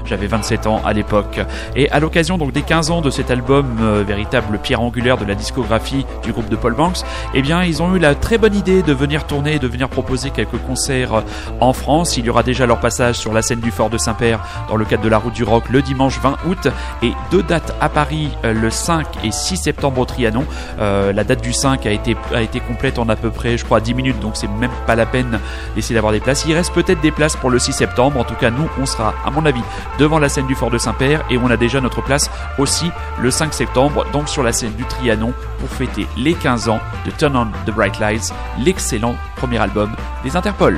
j'avais 0.05 0.27
27 0.27 0.67
ans 0.67 0.81
à 0.85 0.93
l'époque. 0.93 1.39
Et 1.75 1.89
à 1.91 1.99
l'occasion 1.99 2.37
donc 2.37 2.51
des 2.51 2.61
15 2.61 2.91
ans 2.91 3.01
de 3.01 3.09
cet 3.09 3.31
album, 3.31 3.77
véritable 4.05 4.59
pierre 4.59 4.81
angulaire 4.81 5.17
de 5.17 5.25
la 5.25 5.35
discographie 5.35 6.05
du 6.23 6.31
groupe 6.31 6.49
de 6.49 6.55
Paul 6.55 6.73
Banks, 6.73 6.99
eh 7.33 7.41
bien, 7.41 7.63
ils 7.63 7.81
ont 7.81 7.95
eu 7.95 7.99
la 7.99 8.15
très 8.15 8.37
bonne 8.37 8.55
idée 8.55 8.81
de 8.81 8.93
venir 8.93 9.25
tourner, 9.25 9.59
de 9.59 9.67
venir 9.67 9.89
proposer 9.89 10.29
quelques 10.29 10.57
concerts 10.65 11.23
en 11.59 11.73
France. 11.73 12.17
Il 12.17 12.25
y 12.25 12.29
aura 12.29 12.43
déjà 12.43 12.65
leur 12.65 12.79
passage 12.79 13.15
sur 13.15 13.33
la 13.33 13.41
scène 13.41 13.59
du 13.59 13.71
Fort 13.71 13.89
de 13.89 13.97
Saint-Père 13.97 14.39
dans 14.67 14.75
le 14.75 14.85
cadre 14.85 15.03
de 15.03 15.09
la 15.09 15.17
Route 15.17 15.33
du 15.33 15.43
Rock 15.43 15.69
le 15.69 15.81
dimanche 15.81 16.19
20 16.19 16.37
août 16.47 16.67
et 17.01 17.13
deux 17.31 17.43
dates 17.43 17.75
à 17.81 17.89
Paris 17.89 18.29
euh, 18.45 18.53
le 18.69 18.73
5 18.73 19.25
et 19.25 19.31
6 19.31 19.57
septembre 19.57 19.99
au 19.99 20.05
Trianon. 20.05 20.45
Euh, 20.79 21.11
la 21.11 21.23
date 21.23 21.41
du 21.41 21.53
5 21.53 21.87
a 21.87 21.91
été, 21.91 22.15
a 22.35 22.41
été 22.41 22.59
complète 22.59 22.99
en 22.99 23.09
à 23.09 23.15
peu 23.15 23.31
près, 23.31 23.57
je 23.57 23.65
crois, 23.65 23.81
10 23.81 23.95
minutes, 23.95 24.19
donc 24.19 24.37
c'est 24.37 24.47
même 24.47 24.69
pas 24.85 24.95
la 24.95 25.07
peine 25.07 25.39
d'essayer 25.75 25.95
d'avoir 25.95 26.13
des 26.13 26.19
places. 26.19 26.45
Il 26.47 26.53
reste 26.53 26.71
peut-être 26.73 27.01
des 27.01 27.11
places 27.11 27.35
pour 27.35 27.49
le 27.49 27.57
6 27.57 27.73
septembre. 27.73 28.19
En 28.19 28.23
tout 28.23 28.35
cas, 28.35 28.51
nous, 28.51 28.69
on 28.79 28.85
sera, 28.85 29.15
à 29.25 29.31
mon 29.31 29.43
avis, 29.45 29.63
devant 29.97 30.19
la 30.19 30.29
scène 30.29 30.45
du 30.45 30.53
Fort 30.53 30.69
de 30.69 30.77
Saint-Père 30.77 31.23
et 31.31 31.37
on 31.39 31.49
a 31.49 31.57
déjà 31.57 31.81
notre 31.81 32.03
place 32.03 32.29
aussi 32.59 32.91
le 33.19 33.31
5 33.31 33.53
septembre, 33.55 34.05
donc 34.13 34.29
sur 34.29 34.43
la 34.43 34.53
scène 34.53 34.73
du 34.73 34.85
Trianon 34.85 35.33
pour 35.59 35.69
fêter 35.69 36.05
les 36.15 36.35
15 36.35 36.69
ans 36.69 36.79
de 37.07 37.11
Turn 37.11 37.35
On 37.35 37.47
the 37.65 37.73
Bright 37.73 37.99
Lights, 37.99 38.33
l'excellent 38.63 39.15
premier 39.35 39.57
album 39.57 39.89
des 40.23 40.35
Interpol. 40.35 40.77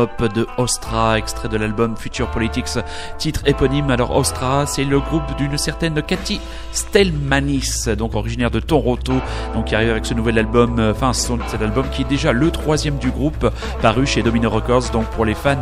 up 0.00 0.09
de 0.28 0.46
Ostra, 0.58 1.18
extrait 1.18 1.48
de 1.48 1.56
l'album 1.56 1.96
Future 1.96 2.30
Politics, 2.30 2.78
titre 3.18 3.42
éponyme. 3.46 3.90
Alors 3.90 4.16
Ostra, 4.16 4.66
c'est 4.66 4.84
le 4.84 5.00
groupe 5.00 5.36
d'une 5.36 5.58
certaine 5.58 6.02
Cathy 6.02 6.40
Stelmanis, 6.72 7.88
donc 7.96 8.14
originaire 8.14 8.50
de 8.50 8.60
Toronto, 8.60 9.14
donc 9.54 9.66
qui 9.66 9.74
arrive 9.74 9.90
avec 9.90 10.06
ce 10.06 10.14
nouvel 10.14 10.38
album, 10.38 10.78
euh, 10.78 10.92
enfin 10.92 11.12
cet 11.12 11.62
album 11.62 11.86
qui 11.90 12.02
est 12.02 12.08
déjà 12.08 12.32
le 12.32 12.50
troisième 12.50 12.98
du 12.98 13.10
groupe, 13.10 13.50
paru 13.82 14.06
chez 14.06 14.22
Domino 14.22 14.50
Records, 14.50 14.90
donc 14.92 15.06
pour 15.06 15.24
les 15.24 15.34
fans 15.34 15.56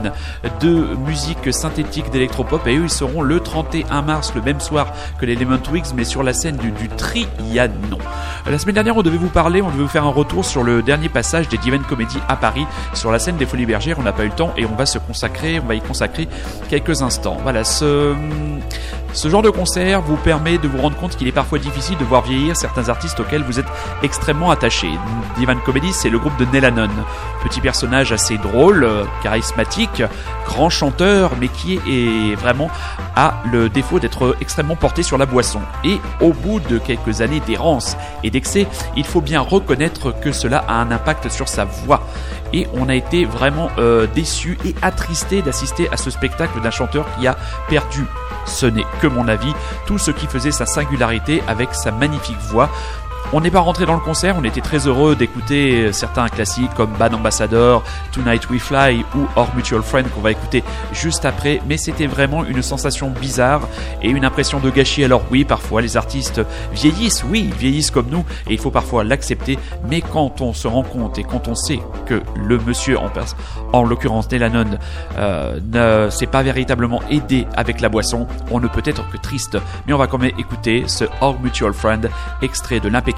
de 0.60 0.96
musique 1.06 1.52
synthétique 1.52 2.10
d'électropop, 2.10 2.66
et 2.66 2.76
eux 2.76 2.84
ils 2.84 2.90
seront 2.90 3.22
le 3.22 3.40
31 3.40 4.02
mars, 4.02 4.32
le 4.34 4.42
même 4.42 4.60
soir 4.60 4.92
que 5.20 5.26
les 5.26 5.34
Lemon 5.34 5.58
Twigs, 5.58 5.86
mais 5.94 6.04
sur 6.04 6.22
la 6.22 6.32
scène 6.32 6.56
du, 6.56 6.72
Trianon. 6.96 7.98
La 8.46 8.58
semaine 8.58 8.74
dernière, 8.74 8.96
on 8.96 9.02
devait 9.02 9.18
vous 9.18 9.28
parler, 9.28 9.62
on 9.62 9.70
devait 9.70 9.82
vous 9.82 9.88
faire 9.88 10.04
un 10.04 10.10
retour 10.10 10.44
sur 10.44 10.64
le 10.64 10.82
dernier 10.82 11.08
passage 11.08 11.48
des 11.48 11.58
Divine 11.58 11.82
Comedy 11.82 12.18
à 12.28 12.36
Paris, 12.36 12.66
sur 12.94 13.12
la 13.12 13.18
scène 13.18 13.36
des 13.36 13.46
Folies 13.46 13.66
Bergères. 13.66 13.98
On 13.98 14.02
n'a 14.02 14.12
pas 14.12 14.24
eu 14.24 14.28
le 14.28 14.34
temps 14.34 14.47
et 14.56 14.66
on 14.66 14.74
va 14.74 15.74
y 15.74 15.80
consacrer 15.80 16.28
quelques 16.68 17.02
instants. 17.02 17.38
Ce 19.14 19.28
genre 19.30 19.42
de 19.42 19.50
concert 19.50 20.02
vous 20.02 20.16
permet 20.16 20.58
de 20.58 20.68
vous 20.68 20.78
rendre 20.78 20.96
compte 20.96 21.16
qu'il 21.16 21.26
est 21.28 21.32
parfois 21.32 21.58
difficile 21.58 21.96
de 21.96 22.04
voir 22.04 22.22
vieillir 22.22 22.56
certains 22.56 22.88
artistes 22.90 23.18
auxquels 23.18 23.42
vous 23.42 23.58
êtes 23.58 23.66
extrêmement 24.02 24.50
attaché. 24.50 24.88
Divan 25.38 25.56
Comedy, 25.64 25.92
c'est 25.92 26.10
le 26.10 26.18
groupe 26.18 26.36
de 26.36 26.44
Nelanon. 26.44 26.90
Petit 27.42 27.60
personnage 27.60 28.12
assez 28.12 28.36
drôle, 28.36 28.86
charismatique, 29.22 30.02
grand 30.46 30.68
chanteur, 30.68 31.32
mais 31.40 31.48
qui 31.48 31.80
est 31.88 32.34
vraiment 32.34 32.70
a 33.16 33.42
le 33.50 33.68
défaut 33.68 33.98
d'être 33.98 34.36
extrêmement 34.40 34.76
porté 34.76 35.02
sur 35.02 35.18
la 35.18 35.26
boisson. 35.26 35.60
Et 35.84 35.98
au 36.20 36.32
bout 36.32 36.60
de 36.60 36.78
quelques 36.78 37.20
années 37.20 37.40
d'errance 37.40 37.96
et 38.22 38.30
d'excès, 38.30 38.66
il 38.96 39.04
faut 39.04 39.20
bien 39.20 39.40
reconnaître 39.40 40.12
que 40.12 40.30
cela 40.32 40.58
a 40.68 40.74
un 40.74 40.90
impact 40.92 41.28
sur 41.28 41.48
sa 41.48 41.64
voix. 41.64 42.06
Et 42.52 42.66
on 42.74 42.88
a 42.88 42.94
été 42.94 43.24
vraiment 43.24 43.70
euh, 43.78 44.06
déçu 44.14 44.58
et 44.64 44.74
attristé 44.82 45.42
d'assister 45.42 45.88
à 45.90 45.96
ce 45.96 46.10
spectacle 46.10 46.60
d'un 46.60 46.70
chanteur 46.70 47.06
qui 47.16 47.26
a 47.26 47.36
perdu 47.68 48.04
ce 48.48 48.66
n'est 48.66 48.86
que 49.00 49.06
mon 49.06 49.28
avis, 49.28 49.52
tout 49.86 49.98
ce 49.98 50.10
qui 50.10 50.26
faisait 50.26 50.50
sa 50.50 50.66
singularité 50.66 51.42
avec 51.46 51.74
sa 51.74 51.92
magnifique 51.92 52.38
voix. 52.38 52.70
On 53.34 53.42
n'est 53.42 53.50
pas 53.50 53.60
rentré 53.60 53.84
dans 53.84 53.92
le 53.94 54.00
concert, 54.00 54.36
on 54.38 54.44
était 54.44 54.62
très 54.62 54.86
heureux 54.86 55.14
d'écouter 55.14 55.92
certains 55.92 56.28
classiques 56.28 56.72
comme 56.74 56.94
Bad 56.98 57.12
Ambassador, 57.12 57.84
Tonight 58.10 58.48
We 58.48 58.58
Fly 58.58 59.04
ou 59.14 59.26
Our 59.38 59.54
Mutual 59.54 59.82
Friend 59.82 60.08
qu'on 60.10 60.22
va 60.22 60.30
écouter 60.30 60.64
juste 60.92 61.26
après, 61.26 61.60
mais 61.68 61.76
c'était 61.76 62.06
vraiment 62.06 62.42
une 62.46 62.62
sensation 62.62 63.10
bizarre 63.10 63.68
et 64.00 64.08
une 64.08 64.24
impression 64.24 64.60
de 64.60 64.70
gâchis. 64.70 65.04
Alors 65.04 65.20
oui, 65.30 65.44
parfois 65.44 65.82
les 65.82 65.98
artistes 65.98 66.40
vieillissent, 66.72 67.22
oui, 67.28 67.50
vieillissent 67.58 67.90
comme 67.90 68.08
nous 68.08 68.24
et 68.48 68.54
il 68.54 68.58
faut 68.58 68.70
parfois 68.70 69.04
l'accepter, 69.04 69.58
mais 69.90 70.00
quand 70.00 70.40
on 70.40 70.54
se 70.54 70.66
rend 70.66 70.82
compte 70.82 71.18
et 71.18 71.22
quand 71.22 71.48
on 71.48 71.54
sait 71.54 71.80
que 72.06 72.22
le 72.34 72.58
monsieur 72.58 72.98
en, 72.98 73.10
en 73.74 73.84
l'occurrence 73.84 74.28
Delanon, 74.28 74.78
euh, 75.18 75.60
ne 75.70 76.08
s'est 76.08 76.26
pas 76.26 76.42
véritablement 76.42 77.02
aidé 77.10 77.46
avec 77.54 77.82
la 77.82 77.90
boisson, 77.90 78.26
on 78.50 78.58
ne 78.58 78.68
peut 78.68 78.82
être 78.86 79.06
que 79.10 79.18
triste, 79.18 79.58
mais 79.86 79.92
on 79.92 79.98
va 79.98 80.06
quand 80.06 80.16
même 80.16 80.32
écouter 80.38 80.84
ce 80.86 81.04
Our 81.20 81.38
Mutual 81.42 81.74
Friend, 81.74 82.08
extrait 82.40 82.80
de 82.80 82.88
l'impeccable 82.88 83.17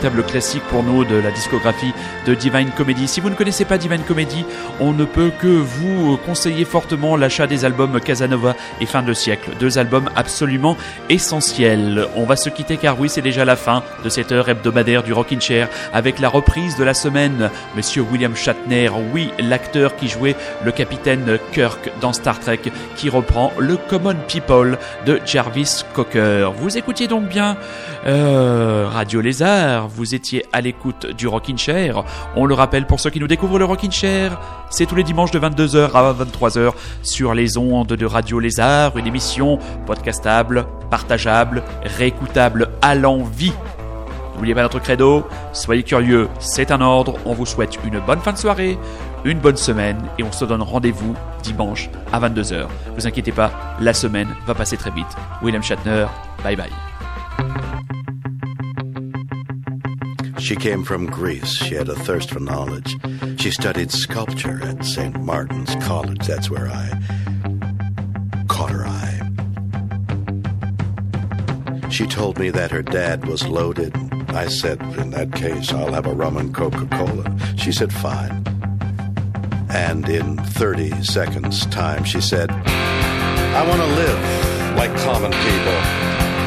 véritable 0.00 0.24
classique 0.24 0.62
pour 0.70 0.82
nous 0.82 1.04
de 1.04 1.16
la 1.16 1.30
discographie 1.30 1.92
de 2.26 2.32
Divine 2.34 2.70
Comedy. 2.70 3.06
Si 3.06 3.20
vous 3.20 3.28
ne 3.28 3.34
connaissez 3.34 3.66
pas 3.66 3.76
Divine 3.76 4.00
Comedy, 4.00 4.46
on 4.80 4.94
ne 4.94 5.04
peut 5.04 5.30
que 5.38 5.46
vous 5.46 6.16
conseiller 6.24 6.64
fortement 6.64 7.18
l'achat 7.18 7.46
des 7.46 7.66
albums 7.66 8.00
Casanova 8.00 8.56
et 8.80 8.86
Fin 8.86 9.02
de 9.02 9.12
siècle. 9.12 9.50
Deux 9.60 9.76
albums 9.76 10.08
absolument 10.16 10.78
essentiels. 11.10 12.06
On 12.16 12.24
va 12.24 12.36
se 12.36 12.48
quitter 12.48 12.78
car 12.78 12.98
oui, 12.98 13.10
c'est 13.10 13.20
déjà 13.20 13.44
la 13.44 13.56
fin 13.56 13.82
de 14.02 14.08
cette 14.08 14.32
heure 14.32 14.48
hebdomadaire 14.48 15.02
du 15.02 15.12
Rockin' 15.12 15.40
Chair 15.40 15.68
avec 15.92 16.18
la 16.18 16.30
reprise 16.30 16.78
de 16.78 16.84
la 16.84 16.94
semaine. 16.94 17.50
Monsieur 17.76 18.00
William 18.00 18.34
Shatner, 18.34 18.88
oui, 19.12 19.30
l'acteur 19.38 19.96
qui 19.96 20.08
jouait 20.08 20.36
le 20.64 20.72
capitaine 20.72 21.38
Kirk 21.52 21.90
dans 22.00 22.14
Star 22.14 22.40
Trek, 22.40 22.60
qui 22.96 23.10
reprend 23.10 23.52
le 23.58 23.76
Common 23.76 24.16
People 24.28 24.78
de 25.04 25.20
Jarvis 25.26 25.84
Cocker. 25.92 26.52
Vous 26.56 26.78
écoutiez 26.78 27.06
donc 27.06 27.28
bien 27.28 27.58
euh, 28.06 28.88
Radio 28.88 29.20
Lézard, 29.20 29.89
vous 29.94 30.14
étiez 30.14 30.44
à 30.52 30.60
l'écoute 30.60 31.06
du 31.06 31.26
Rockin' 31.26 31.58
Chair. 31.58 32.04
On 32.36 32.46
le 32.46 32.54
rappelle 32.54 32.86
pour 32.86 33.00
ceux 33.00 33.10
qui 33.10 33.20
nous 33.20 33.26
découvrent 33.26 33.58
le 33.58 33.64
Rockin' 33.64 33.90
Chair, 33.90 34.40
c'est 34.70 34.86
tous 34.86 34.94
les 34.94 35.02
dimanches 35.02 35.30
de 35.30 35.38
22h 35.38 35.92
à 35.92 36.12
23h 36.12 36.72
sur 37.02 37.34
les 37.34 37.58
ondes 37.58 37.88
de 37.88 38.06
Radio 38.06 38.38
Lézard, 38.38 38.96
une 38.96 39.06
émission 39.06 39.58
podcastable, 39.86 40.66
partageable, 40.90 41.62
réécoutable 41.84 42.70
à 42.82 42.94
l'envie. 42.94 43.52
N'oubliez 44.34 44.54
pas 44.54 44.62
notre 44.62 44.78
credo, 44.78 45.26
soyez 45.52 45.82
curieux, 45.82 46.28
c'est 46.38 46.70
un 46.70 46.80
ordre, 46.80 47.16
on 47.26 47.34
vous 47.34 47.46
souhaite 47.46 47.78
une 47.84 48.00
bonne 48.00 48.20
fin 48.20 48.32
de 48.32 48.38
soirée, 48.38 48.78
une 49.24 49.38
bonne 49.38 49.56
semaine 49.56 50.00
et 50.18 50.22
on 50.22 50.32
se 50.32 50.44
donne 50.44 50.62
rendez-vous 50.62 51.14
dimanche 51.42 51.90
à 52.12 52.20
22h. 52.20 52.66
Vous 52.96 53.06
inquiétez 53.06 53.32
pas, 53.32 53.76
la 53.80 53.92
semaine 53.92 54.28
va 54.46 54.54
passer 54.54 54.76
très 54.76 54.90
vite. 54.90 55.06
William 55.42 55.62
Shatner, 55.62 56.06
bye 56.42 56.56
bye. 56.56 57.69
She 60.50 60.56
came 60.56 60.82
from 60.82 61.06
Greece. 61.06 61.52
She 61.52 61.76
had 61.76 61.88
a 61.88 61.94
thirst 61.94 62.30
for 62.30 62.40
knowledge. 62.40 62.96
She 63.40 63.52
studied 63.52 63.92
sculpture 63.92 64.60
at 64.64 64.84
St. 64.84 65.14
Martin's 65.20 65.76
College. 65.76 66.26
That's 66.26 66.50
where 66.50 66.66
I 66.66 66.90
caught 68.48 68.70
her 68.70 68.84
eye. 68.84 69.20
She 71.88 72.04
told 72.04 72.40
me 72.40 72.50
that 72.50 72.72
her 72.72 72.82
dad 72.82 73.26
was 73.26 73.46
loaded. 73.46 73.94
I 74.30 74.48
said, 74.48 74.82
in 74.98 75.10
that 75.10 75.30
case, 75.32 75.72
I'll 75.72 75.92
have 75.92 76.06
a 76.06 76.12
rum 76.12 76.36
and 76.36 76.52
Coca 76.52 76.88
Cola. 76.96 77.32
She 77.56 77.70
said, 77.70 77.92
fine. 77.92 78.44
And 79.70 80.08
in 80.08 80.36
30 80.36 81.04
seconds' 81.04 81.64
time, 81.66 82.02
she 82.02 82.20
said, 82.20 82.50
I 82.50 83.64
want 83.68 83.80
to 83.80 83.86
live 83.86 84.76
like 84.76 84.92
common 85.04 85.30
people. 85.30 85.78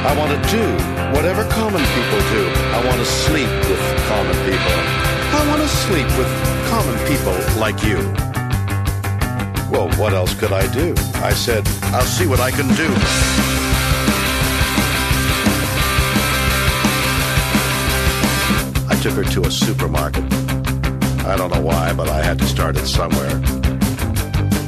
I 0.05 0.13
want 0.17 0.43
to 0.43 0.49
do 0.51 0.92
whatever 1.13 1.43
common 1.49 1.81
people 1.95 2.19
do. 2.33 2.43
I 2.77 2.83
want 2.85 2.99
to 2.99 3.05
sleep 3.05 3.49
with 3.69 3.81
common 4.09 4.37
people. 4.49 4.75
I 5.37 5.45
want 5.47 5.61
to 5.61 5.67
sleep 5.67 6.09
with 6.17 6.31
common 6.69 6.97
people 7.07 7.35
like 7.59 7.83
you. 7.83 7.97
Well, 9.71 9.89
what 9.97 10.13
else 10.13 10.33
could 10.35 10.51
I 10.51 10.71
do? 10.71 10.93
I 11.15 11.33
said, 11.33 11.67
I'll 11.95 12.11
see 12.17 12.27
what 12.27 12.39
I 12.39 12.51
can 12.51 12.67
do. 12.75 12.89
I 18.89 18.95
took 19.01 19.13
her 19.13 19.23
to 19.23 19.41
a 19.47 19.51
supermarket. 19.51 20.25
I 21.25 21.35
don't 21.37 21.51
know 21.53 21.61
why, 21.61 21.93
but 21.93 22.09
I 22.09 22.21
had 22.21 22.37
to 22.39 22.45
start 22.45 22.75
it 22.77 22.85
somewhere. 22.85 23.31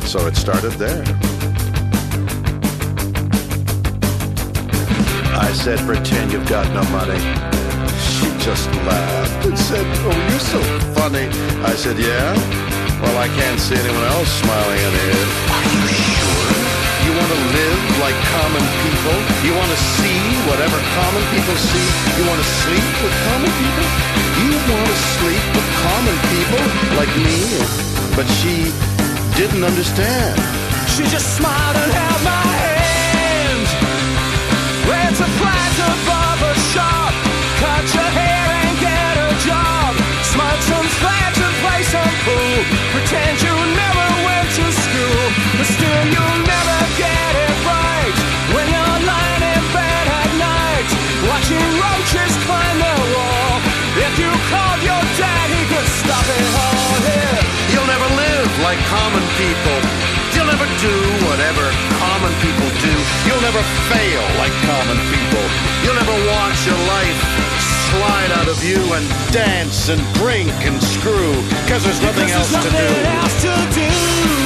So 0.07 0.25
it 0.27 0.35
started 0.35 0.71
there. 0.73 1.34
I 5.36 5.51
said, 5.51 5.79
pretend 5.83 6.31
you've 6.31 6.47
got 6.47 6.63
no 6.71 6.79
money. 6.95 7.19
She 8.15 8.31
just 8.39 8.71
laughed 8.88 9.45
and 9.45 9.59
said, 9.59 9.83
oh, 10.07 10.15
you're 10.31 10.47
so 10.47 10.63
funny. 10.95 11.27
I 11.67 11.75
said, 11.75 11.99
yeah? 11.99 12.31
Well, 13.03 13.17
I 13.19 13.27
can't 13.36 13.59
see 13.59 13.75
anyone 13.75 14.05
else 14.15 14.31
smiling 14.39 14.79
in 14.79 14.93
here. 14.95 15.27
Are 15.51 15.65
you 15.75 15.83
sure? 15.91 16.55
You 17.03 17.11
want 17.19 17.31
to 17.36 17.41
live 17.51 17.81
like 17.99 18.15
common 18.31 18.63
people? 18.79 19.17
You 19.43 19.51
want 19.59 19.71
to 19.75 19.81
see 19.99 20.19
whatever 20.47 20.79
common 21.03 21.23
people 21.36 21.55
see? 21.59 21.88
You 22.15 22.23
want 22.31 22.39
to 22.39 22.49
sleep 22.63 22.91
with 23.03 23.15
common 23.27 23.51
people? 23.59 23.88
You 24.39 24.51
want 24.55 24.88
to 24.88 24.99
sleep 25.19 25.45
with 25.51 25.67
common 25.83 26.15
people 26.31 26.63
like 26.95 27.11
me? 27.19 27.59
But 28.15 28.27
she 28.39 28.71
didn't 29.36 29.67
understand. 29.67 30.39
She 30.95 31.03
just 31.11 31.36
smiled 31.36 31.75
and 31.75 31.91
held 31.91 32.23
my 32.23 32.39
hand. 32.39 32.64
Common 58.88 59.23
people. 59.38 59.80
You'll 60.34 60.45
never 60.45 60.67
do 60.80 60.93
whatever 61.26 61.94
common 62.26 62.41
people 62.41 62.69
do. 62.82 62.93
You'll 63.28 63.41
never 63.41 63.61
fail 63.93 64.21
like 64.38 64.51
common 64.65 64.97
people. 65.13 65.45
You'll 65.84 65.93
never 65.93 66.17
watch 66.34 66.65
your 66.65 66.78
life 66.88 67.19
slide 67.91 68.32
out 68.32 68.47
of 68.47 68.63
you 68.63 68.82
and 68.93 69.05
dance 69.32 69.89
and 69.89 70.01
drink 70.15 70.49
and 70.65 70.82
screw 70.82 71.34
because 71.65 71.84
there's 71.84 72.01
nothing 72.01 72.30
else 72.32 72.51
there's 72.51 72.65
to 72.65 72.71
do. 72.71 72.78
nothing 72.78 73.05
else 73.05 73.41
to 73.43 74.39
do. 74.39 74.44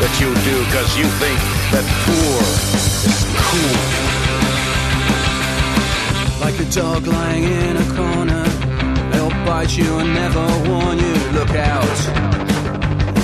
That 0.00 0.14
you 0.22 0.30
do 0.46 0.54
because 0.70 0.90
you 0.94 1.06
think 1.18 1.38
that 1.74 1.82
poor 2.06 2.38
is 3.02 3.18
cool. 3.50 3.78
Like 6.38 6.54
a 6.60 6.68
dog 6.70 7.06
lying 7.06 7.44
in 7.44 7.76
a 7.76 7.86
corner, 7.98 8.44
they'll 9.10 9.34
bite 9.44 9.76
you 9.76 9.98
and 9.98 10.14
never 10.14 10.46
warn 10.70 10.98
you. 10.98 11.14
Look 11.34 11.50
out. 11.50 11.98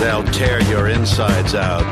They'll 0.01 0.27
tear 0.35 0.61
your 0.65 0.89
insides 0.89 1.55
out 1.55 1.87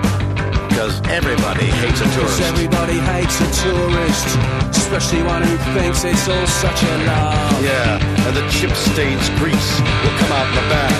because 0.69 1.01
everybody 1.07 1.67
hates 1.67 2.01
a 2.01 2.09
tourist. 2.19 2.41
everybody 2.43 2.99
hates 2.99 3.39
a 3.39 3.49
tourist, 3.63 4.29
especially 4.75 5.23
one 5.23 5.43
who 5.43 5.57
thinks 5.79 6.03
it's 6.03 6.27
all 6.27 6.47
such 6.47 6.83
a 6.83 6.95
laugh. 7.07 7.63
Yeah, 7.63 8.27
and 8.27 8.35
the 8.37 8.43
chip 8.51 8.75
stains 8.75 9.31
grease 9.39 9.71
will 10.03 10.17
come 10.19 10.33
out 10.33 10.49
in 10.51 10.55
the 10.59 10.67
back. 10.75 10.97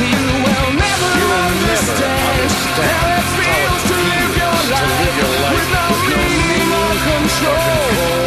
You 0.00 0.24
will 0.40 0.72
never 0.72 1.08
You 1.20 1.26
will 1.28 1.52
never 1.68 2.13
how 2.54 3.18
it 3.18 3.26
feels 3.38 3.82
to 3.90 3.96
live 4.10 4.32
your 4.38 4.58
life, 4.70 5.18
with 5.54 5.70
no 5.74 5.86
control, 7.08 7.78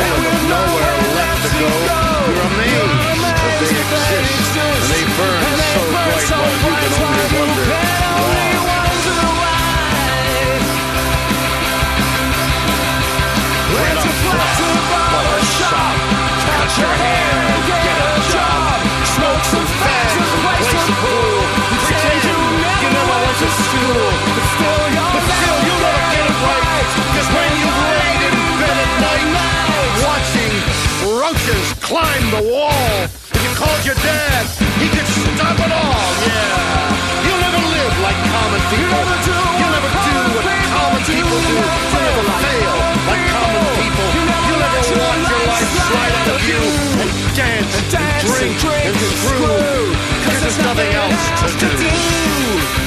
and 0.06 0.16
with 0.24 0.42
nowhere 0.52 0.98
left 1.18 1.42
to 1.46 1.52
go. 1.58 1.72
You're 2.28 2.44
amazed 2.48 3.24
that 3.92 4.06
they 4.10 4.24
and 4.24 4.26
they 4.88 5.72
so 5.74 5.82
bright 5.92 6.28
you 6.60 6.74
can 6.82 6.94
only 7.04 7.28
wonder 7.40 7.66
why. 7.72 8.08
your 16.78 16.86
hair 16.86 17.27
climb 31.88 32.26
the 32.36 32.44
wall. 32.52 33.08
If 33.32 33.40
you 33.40 33.52
called 33.56 33.84
your 33.88 33.96
dad, 34.04 34.44
he 34.76 34.92
could 34.92 35.08
stop 35.08 35.56
it 35.56 35.72
all. 35.72 36.08
Yeah. 36.28 37.24
You'll 37.24 37.42
never 37.48 37.64
live 37.64 37.94
like 38.04 38.20
common 38.28 38.62
people. 38.76 38.92
You'll 38.92 39.08
never 39.08 39.20
do, 39.24 39.38
You'll 39.56 39.72
never 39.72 39.92
do 39.96 40.16
what 40.36 40.48
common 40.68 41.02
people 41.08 41.38
do. 41.48 41.56
You'll 41.56 42.12
never 42.12 42.24
fail 42.44 42.76
like 43.08 43.24
common 43.32 43.66
people. 43.80 44.08
You'll 44.20 44.28
never 44.28 44.52
watch 44.68 44.90
your 44.92 45.40
life 45.48 45.72
slide 45.88 46.16
out 46.20 46.30
of 46.36 46.42
you 46.44 46.62
and 47.00 47.12
dance, 47.40 47.72
and 47.72 47.88
dance 47.88 48.20
and 48.20 48.36
drink, 48.36 48.52
and, 48.52 48.60
drink, 48.68 49.00
and 49.00 49.16
screw. 49.24 49.88
Cause 50.28 50.40
there's 50.44 50.60
nothing 50.60 50.92
else 50.92 51.24
to 51.56 51.68
do. 51.72 52.87